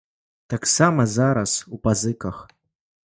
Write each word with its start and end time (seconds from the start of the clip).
Таксама 0.53 1.05
зараз 1.17 1.51
у 1.73 1.79
пазыках. 1.89 2.43